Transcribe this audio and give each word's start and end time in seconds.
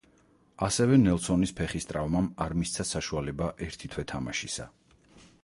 ასევე 0.67 0.95
ნელსონის 1.01 1.53
ფეხის 1.59 1.87
ტრავმამ 1.91 2.31
არ 2.47 2.57
მისცა 2.63 2.87
საშუალება 2.93 3.51
ერთი 3.69 3.93
თვე 3.95 4.07
თამაშისა. 4.15 4.69